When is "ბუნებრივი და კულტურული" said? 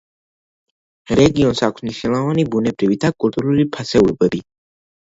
2.57-3.71